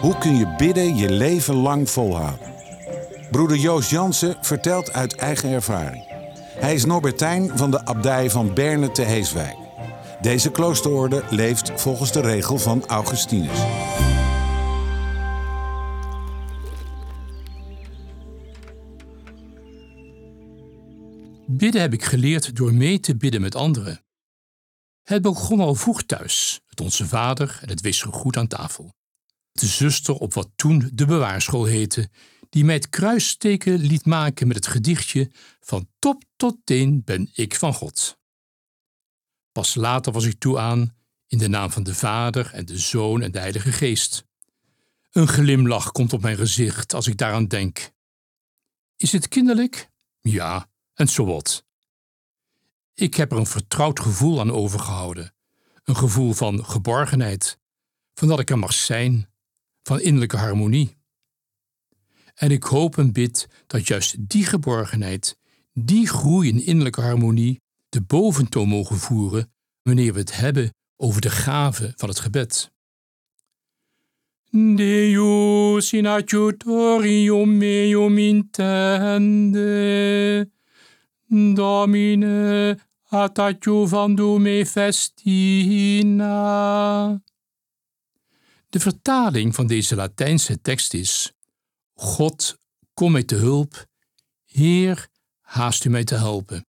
Hoe 0.00 0.18
kun 0.18 0.36
je 0.36 0.54
bidden 0.56 0.96
je 0.96 1.10
leven 1.10 1.54
lang 1.54 1.90
volhouden? 1.90 2.54
Broeder 3.30 3.56
Joost 3.56 3.90
Jansen 3.90 4.36
vertelt 4.40 4.92
uit 4.92 5.14
eigen 5.14 5.50
ervaring. 5.50 6.04
Hij 6.38 6.74
is 6.74 6.84
Norbertijn 6.84 7.58
van 7.58 7.70
de 7.70 7.84
abdij 7.84 8.30
van 8.30 8.54
Berne 8.54 8.90
te 8.90 9.02
Heeswijk. 9.02 9.56
Deze 10.20 10.50
kloosterorde 10.50 11.24
leeft 11.30 11.80
volgens 11.80 12.12
de 12.12 12.20
regel 12.20 12.58
van 12.58 12.86
Augustinus. 12.86 13.58
Bidden 21.46 21.80
heb 21.80 21.92
ik 21.92 22.04
geleerd 22.04 22.56
door 22.56 22.74
mee 22.74 23.00
te 23.00 23.16
bidden 23.16 23.40
met 23.40 23.54
anderen. 23.54 24.04
Het 25.02 25.22
begon 25.22 25.60
al 25.60 25.74
vroeg 25.74 26.02
thuis, 26.02 26.60
het 26.66 26.80
Onze 26.80 27.06
Vader 27.06 27.58
en 27.62 27.68
het 27.68 27.80
Wees 27.80 28.02
goed 28.02 28.36
aan 28.36 28.46
tafel. 28.46 28.98
De 29.60 29.66
zuster 29.66 30.14
op 30.14 30.34
wat 30.34 30.50
toen 30.56 30.90
de 30.92 31.06
bewaarschool 31.06 31.64
heette, 31.64 32.10
die 32.48 32.64
mij 32.64 32.74
het 32.74 32.88
kruisteken 32.88 33.78
liet 33.78 34.06
maken 34.06 34.46
met 34.46 34.56
het 34.56 34.66
gedichtje 34.66 35.30
Van 35.60 35.88
top 35.98 36.24
tot 36.36 36.56
teen 36.64 37.04
ben 37.04 37.30
ik 37.32 37.54
van 37.54 37.74
God. 37.74 38.18
Pas 39.52 39.74
later 39.74 40.12
was 40.12 40.24
ik 40.24 40.38
toe 40.38 40.58
aan 40.58 40.96
in 41.26 41.38
de 41.38 41.48
naam 41.48 41.70
van 41.70 41.82
de 41.82 41.94
Vader 41.94 42.52
en 42.52 42.64
de 42.64 42.78
Zoon 42.78 43.22
en 43.22 43.30
de 43.30 43.38
Heilige 43.38 43.72
Geest. 43.72 44.24
Een 45.10 45.28
glimlach 45.28 45.92
komt 45.92 46.12
op 46.12 46.20
mijn 46.20 46.36
gezicht 46.36 46.94
als 46.94 47.06
ik 47.06 47.16
daaraan 47.16 47.46
denk. 47.46 47.92
Is 48.96 49.12
het 49.12 49.28
kinderlijk? 49.28 49.90
Ja, 50.20 50.70
en 50.94 51.08
zo 51.08 51.24
wat. 51.24 51.64
Ik 52.94 53.14
heb 53.14 53.32
er 53.32 53.38
een 53.38 53.46
vertrouwd 53.46 54.00
gevoel 54.00 54.40
aan 54.40 54.52
overgehouden. 54.52 55.34
Een 55.84 55.96
gevoel 55.96 56.32
van 56.32 56.64
geborgenheid, 56.64 57.58
van 58.14 58.28
dat 58.28 58.40
ik 58.40 58.50
er 58.50 58.58
mag 58.58 58.72
zijn, 58.72 59.30
van 59.82 60.00
innerlijke 60.00 60.36
harmonie. 60.36 60.98
En 62.34 62.50
ik 62.50 62.62
hoop 62.62 62.98
en 62.98 63.12
bid 63.12 63.48
dat 63.66 63.86
juist 63.86 64.28
die 64.28 64.44
geborgenheid, 64.44 65.38
die 65.72 66.08
groei 66.08 66.48
in 66.48 66.64
innerlijke 66.64 67.00
harmonie, 67.00 67.60
de 67.88 68.00
boventoon 68.00 68.68
mogen 68.68 68.96
voeren 68.96 69.52
wanneer 69.82 70.12
we 70.12 70.18
het 70.18 70.36
hebben 70.36 70.74
over 70.96 71.20
de 71.20 71.30
gave 71.30 71.92
van 71.96 72.08
het 72.08 72.20
gebed. 72.20 72.70
Deus 74.50 75.92
in 75.92 76.06
adjutorium 76.06 77.56
meum 77.56 78.18
intende, 78.18 79.60
Domine 81.28 82.78
ad 83.08 83.38
adjuvandum 83.38 84.42
me 84.42 84.66
festina. 84.66 86.24
De 88.70 88.80
vertaling 88.80 89.54
van 89.54 89.66
deze 89.66 89.94
Latijnse 89.94 90.60
tekst 90.60 90.94
is: 90.94 91.32
God, 91.94 92.58
kom 92.94 93.12
mij 93.12 93.24
te 93.24 93.34
hulp. 93.34 93.86
Heer, 94.44 95.08
haast 95.40 95.84
u 95.84 95.90
mij 95.90 96.04
te 96.04 96.14
helpen. 96.14 96.66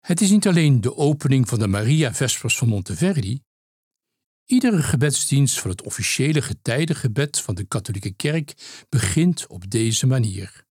Het 0.00 0.20
is 0.20 0.30
niet 0.30 0.46
alleen 0.46 0.80
de 0.80 0.96
opening 0.96 1.48
van 1.48 1.58
de 1.58 1.66
Maria 1.66 2.14
Vespers 2.14 2.58
van 2.58 2.68
Monteverdi. 2.68 3.42
Iedere 4.44 4.82
gebedsdienst 4.82 5.60
van 5.60 5.70
het 5.70 5.82
officiële 5.82 6.42
getijdengebed 6.42 7.40
van 7.40 7.54
de 7.54 7.64
katholieke 7.64 8.12
kerk 8.12 8.54
begint 8.88 9.46
op 9.46 9.70
deze 9.70 10.06
manier. 10.06 10.66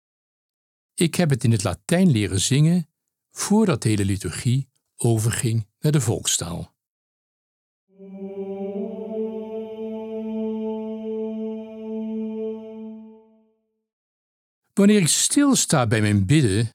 Ik 0.94 1.16
heb 1.16 1.30
het 1.30 1.44
in 1.44 1.52
het 1.52 1.64
Latijn 1.64 2.12
leren 2.12 2.42
zingen 2.42 2.90
voordat 3.32 3.82
de 3.82 3.90
hele 3.90 4.06
liturgie 4.06 4.70
overging 4.96 5.68
naar 5.80 5.92
de 5.92 6.02
volkstaal. 6.02 6.71
Wanneer 14.74 15.02
ik 15.02 15.08
stilsta 15.08 15.88
bij 15.88 16.02
mijn 16.02 16.26
bidden, 16.26 16.70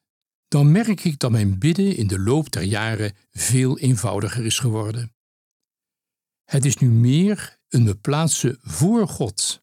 dan 0.48 0.72
merk 0.72 1.04
ik 1.04 1.18
dat 1.18 1.30
mijn 1.30 1.58
bidden 1.58 1.96
in 1.96 2.06
de 2.06 2.18
loop 2.18 2.50
der 2.52 2.62
jaren 2.62 3.16
veel 3.30 3.78
eenvoudiger 3.78 4.44
is 4.44 4.58
geworden. 4.58 5.14
Het 6.44 6.64
is 6.64 6.76
nu 6.76 6.88
meer 6.88 7.58
een 7.68 7.82
me 7.82 7.96
plaatsen 7.96 8.58
voor 8.60 9.08
God. 9.08 9.62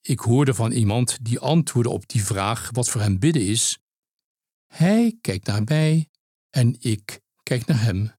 Ik 0.00 0.18
hoorde 0.18 0.54
van 0.54 0.72
iemand 0.72 1.24
die 1.24 1.38
antwoordde 1.38 1.92
op 1.92 2.08
die 2.08 2.24
vraag 2.24 2.70
wat 2.70 2.88
voor 2.88 3.00
hem 3.00 3.18
bidden 3.18 3.46
is. 3.46 3.78
Hij 4.66 5.18
kijkt 5.20 5.46
naar 5.46 5.64
mij 5.64 6.08
en 6.50 6.76
ik 6.80 7.20
kijk 7.42 7.66
naar 7.66 7.80
hem. 7.80 8.12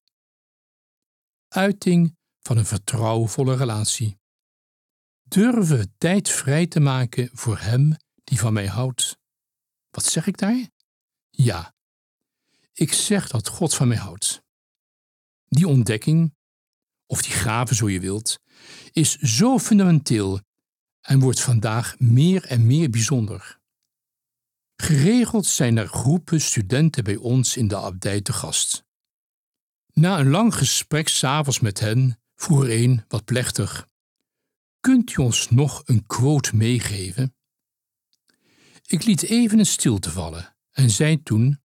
Uiting 1.47 2.17
van 2.39 2.57
een 2.57 2.65
vertrouwvolle 2.65 3.55
relatie. 3.55 4.19
Durven 5.23 5.94
tijd 5.97 6.29
vrij 6.29 6.67
te 6.67 6.79
maken 6.79 7.29
voor 7.33 7.57
hem 7.59 7.95
die 8.27 8.39
van 8.39 8.53
mij 8.53 8.67
houdt. 8.67 9.17
Wat 9.89 10.05
zeg 10.05 10.27
ik 10.27 10.38
daar? 10.38 10.69
Ja, 11.29 11.75
ik 12.73 12.93
zeg 12.93 13.27
dat 13.27 13.47
God 13.47 13.75
van 13.75 13.88
mij 13.88 13.97
houdt. 13.97 14.43
Die 15.47 15.67
ontdekking, 15.67 16.35
of 17.05 17.21
die 17.21 17.31
gave 17.31 17.75
zo 17.75 17.89
je 17.89 17.99
wilt, 17.99 18.39
is 18.91 19.15
zo 19.15 19.59
fundamenteel 19.59 20.41
en 21.01 21.19
wordt 21.19 21.41
vandaag 21.41 21.99
meer 21.99 22.45
en 22.45 22.67
meer 22.67 22.89
bijzonder. 22.89 23.59
Geregeld 24.75 25.45
zijn 25.45 25.77
er 25.77 25.88
groepen 25.88 26.41
studenten 26.41 27.03
bij 27.03 27.15
ons 27.15 27.57
in 27.57 27.67
de 27.67 27.77
abdij 27.77 28.21
te 28.21 28.33
gast. 28.33 28.85
Na 29.94 30.19
een 30.19 30.29
lang 30.29 30.55
gesprek 30.55 31.07
s'avonds 31.07 31.59
met 31.59 31.79
hen 31.79 32.19
vroeg 32.35 32.63
er 32.63 32.83
een 32.83 33.05
wat 33.07 33.25
plechtig: 33.25 33.88
Kunt 34.79 35.13
u 35.13 35.21
ons 35.21 35.49
nog 35.49 35.81
een 35.85 36.05
quote 36.05 36.55
meegeven? 36.55 37.36
Ik 38.89 39.03
liet 39.03 39.23
even 39.23 39.59
een 39.59 39.65
stilte 39.65 40.11
vallen 40.11 40.55
en 40.71 40.89
zei 40.89 41.23
toen 41.23 41.61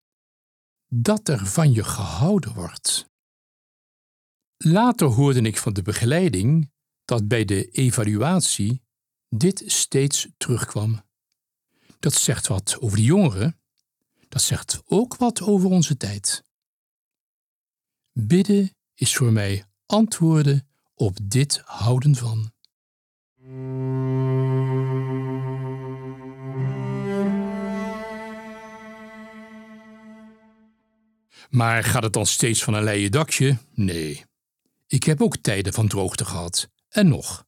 dat 0.87 1.27
er 1.27 1.45
van 1.45 1.73
je 1.73 1.83
gehouden 1.83 2.53
wordt. 2.53 3.09
Later 4.57 5.07
hoorde 5.07 5.41
ik 5.41 5.57
van 5.57 5.73
de 5.73 5.81
begeleiding 5.81 6.71
dat 7.05 7.27
bij 7.27 7.45
de 7.45 7.69
evaluatie 7.69 8.81
dit 9.29 9.63
steeds 9.65 10.27
terugkwam. 10.37 11.01
Dat 11.99 12.13
zegt 12.13 12.47
wat 12.47 12.79
over 12.79 12.97
de 12.97 13.03
jongeren, 13.03 13.59
dat 14.29 14.41
zegt 14.41 14.81
ook 14.85 15.15
wat 15.15 15.41
over 15.41 15.69
onze 15.69 15.97
tijd. 15.97 16.43
Bidden 18.11 18.75
is 18.93 19.15
voor 19.15 19.31
mij 19.31 19.65
antwoorden 19.85 20.67
op 20.93 21.17
dit 21.23 21.61
houden 21.65 22.15
van. 22.15 22.50
Maar 31.51 31.83
gaat 31.83 32.03
het 32.03 32.13
dan 32.13 32.25
steeds 32.25 32.63
van 32.63 32.73
een 32.73 32.83
leien 32.83 33.11
dakje? 33.11 33.57
Nee. 33.73 34.25
Ik 34.87 35.03
heb 35.03 35.21
ook 35.21 35.37
tijden 35.37 35.73
van 35.73 35.87
droogte 35.87 36.25
gehad. 36.25 36.69
En 36.89 37.07
nog. 37.07 37.45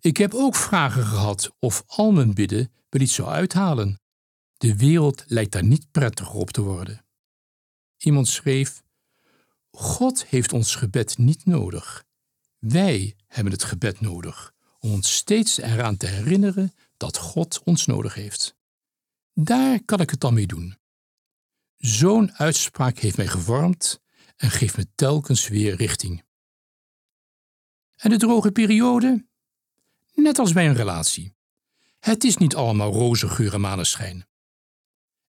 Ik 0.00 0.16
heb 0.16 0.34
ook 0.34 0.54
vragen 0.56 1.04
gehad 1.06 1.50
of 1.58 1.82
al 1.86 2.10
mijn 2.12 2.34
bidden 2.34 2.72
wel 2.88 3.02
iets 3.02 3.14
zou 3.14 3.28
uithalen. 3.28 4.00
De 4.56 4.76
wereld 4.76 5.24
lijkt 5.26 5.52
daar 5.52 5.64
niet 5.64 5.90
prettiger 5.90 6.34
op 6.34 6.50
te 6.50 6.60
worden. 6.60 7.04
Iemand 7.96 8.28
schreef: 8.28 8.82
God 9.70 10.26
heeft 10.26 10.52
ons 10.52 10.74
gebed 10.74 11.18
niet 11.18 11.46
nodig. 11.46 12.04
Wij 12.58 13.16
hebben 13.26 13.52
het 13.52 13.64
gebed 13.64 14.00
nodig 14.00 14.52
om 14.78 14.92
ons 14.92 15.14
steeds 15.14 15.58
eraan 15.58 15.96
te 15.96 16.06
herinneren 16.06 16.74
dat 16.96 17.16
God 17.16 17.60
ons 17.64 17.86
nodig 17.86 18.14
heeft. 18.14 18.56
Daar 19.32 19.84
kan 19.84 20.00
ik 20.00 20.10
het 20.10 20.20
dan 20.20 20.34
mee 20.34 20.46
doen. 20.46 20.79
Zo'n 21.80 22.32
uitspraak 22.32 22.98
heeft 22.98 23.16
mij 23.16 23.26
gevormd 23.26 24.00
en 24.36 24.50
geeft 24.50 24.76
me 24.76 24.86
telkens 24.94 25.48
weer 25.48 25.74
richting. 25.74 26.24
En 27.96 28.10
de 28.10 28.16
droge 28.16 28.52
periode? 28.52 29.26
Net 30.14 30.38
als 30.38 30.52
bij 30.52 30.68
een 30.68 30.74
relatie. 30.74 31.34
Het 31.98 32.24
is 32.24 32.36
niet 32.36 32.54
allemaal 32.54 32.92
roze 32.92 33.28
geur 33.28 33.54
en 33.54 33.60
maneschijn. 33.60 34.26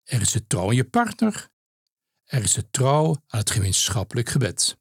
Er 0.04 0.20
is 0.20 0.34
het 0.34 0.48
trouw 0.48 0.68
aan 0.68 0.74
je 0.74 0.84
partner. 0.84 1.48
Er 2.24 2.42
is 2.42 2.56
het 2.56 2.72
trouw 2.72 3.22
aan 3.26 3.38
het 3.38 3.50
gemeenschappelijk 3.50 4.28
gebed. 4.28 4.78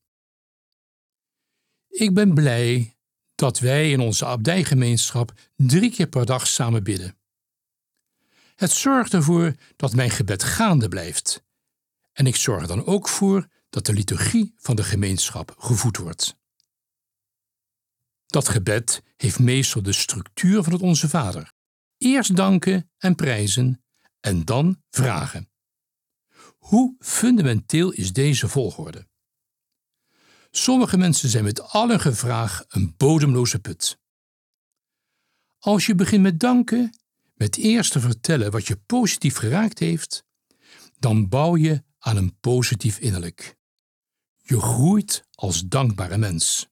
Ik 1.87 2.13
ben 2.13 2.33
blij 2.33 2.97
dat 3.35 3.59
wij 3.59 3.91
in 3.91 3.99
onze 3.99 4.25
abdijgemeenschap 4.25 5.33
drie 5.55 5.91
keer 5.91 6.07
per 6.07 6.25
dag 6.25 6.47
samen 6.47 6.83
bidden. 6.83 7.17
Het 8.55 8.71
zorgt 8.71 9.13
ervoor 9.13 9.55
dat 9.75 9.93
mijn 9.93 10.09
gebed 10.09 10.43
gaande 10.43 10.87
blijft. 10.87 11.43
En 12.11 12.25
ik 12.25 12.35
zorg 12.35 12.61
er 12.61 12.67
dan 12.67 12.85
ook 12.85 13.07
voor 13.07 13.47
dat 13.69 13.85
de 13.85 13.93
liturgie 13.93 14.53
van 14.57 14.75
de 14.75 14.83
gemeenschap 14.83 15.55
gevoed 15.57 15.97
wordt. 15.97 16.39
Dat 18.25 18.49
gebed 18.49 19.01
heeft 19.17 19.39
meestal 19.39 19.81
de 19.81 19.93
structuur 19.93 20.63
van 20.63 20.73
het 20.73 20.81
Onze 20.81 21.09
Vader. 21.09 21.53
Eerst 21.97 22.35
danken 22.35 22.91
en 22.97 23.15
prijzen 23.15 23.83
en 24.19 24.45
dan 24.45 24.81
vragen. 24.89 25.49
Hoe 26.57 26.95
fundamenteel 26.99 27.91
is 27.91 28.13
deze 28.13 28.47
volgorde? 28.47 29.07
Sommige 30.51 30.97
mensen 30.97 31.29
zijn 31.29 31.43
met 31.43 31.61
al 31.61 31.89
hun 31.89 31.99
gevraag 31.99 32.63
een 32.67 32.93
bodemloze 32.97 33.59
put. 33.59 33.99
Als 35.59 35.85
je 35.85 35.95
begint 35.95 36.21
met 36.21 36.39
danken, 36.39 36.99
met 37.33 37.57
eerst 37.57 37.91
te 37.91 37.99
vertellen 37.99 38.51
wat 38.51 38.67
je 38.67 38.75
positief 38.75 39.35
geraakt 39.35 39.79
heeft, 39.79 40.25
dan 40.99 41.29
bouw 41.29 41.55
je 41.57 41.83
aan 42.01 42.17
een 42.17 42.37
positief 42.39 42.99
innerlijk. 42.99 43.57
Je 44.37 44.59
groeit 44.59 45.25
als 45.31 45.61
dankbare 45.61 46.17
mens. 46.17 46.69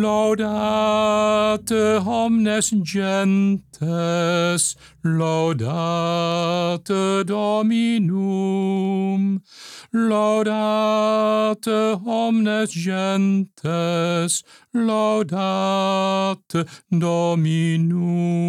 Laudate 0.00 2.00
omnes 2.04 2.72
gentes, 2.82 4.76
laudate 5.00 7.22
Dominum, 7.24 9.42
laudate 9.90 12.00
omnes 12.04 12.74
gentes, 12.74 14.44
laudate 14.70 16.66
Dominum. 16.88 18.44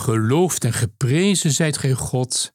Geloofd 0.00 0.64
en 0.64 0.72
geprezen 0.72 1.52
zijt 1.52 1.76
gij 1.76 1.92
God, 1.92 2.52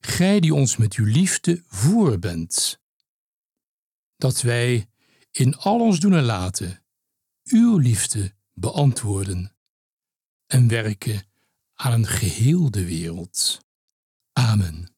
gij 0.00 0.40
die 0.40 0.54
ons 0.54 0.76
met 0.76 0.94
uw 0.94 1.04
liefde 1.04 1.62
voor 1.66 2.18
bent. 2.18 2.80
Dat 4.16 4.40
wij 4.40 4.86
in 5.30 5.56
al 5.56 5.80
ons 5.80 6.00
doen 6.00 6.14
en 6.14 6.22
laten 6.22 6.84
uw 7.44 7.76
liefde 7.76 8.34
beantwoorden 8.52 9.56
en 10.46 10.68
werken 10.68 11.22
aan 11.74 11.92
een 11.92 12.06
geheel 12.06 12.70
de 12.70 12.84
wereld. 12.84 13.60
Amen. 14.32 14.94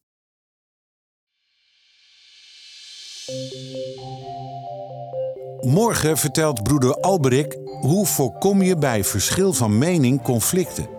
Morgen 5.61 6.17
vertelt 6.17 6.63
broeder 6.63 6.99
Alberik 6.99 7.57
hoe 7.63 8.05
voorkom 8.05 8.61
je 8.61 8.77
bij 8.77 9.03
verschil 9.03 9.53
van 9.53 9.77
mening 9.77 10.21
conflicten. 10.21 10.96